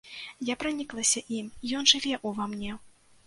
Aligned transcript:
Я 0.47 0.55
праніклася 0.63 1.21
ім, 1.39 1.51
ён 1.79 1.83
жыве 1.93 2.13
ўва 2.27 2.47
мне. 2.57 2.71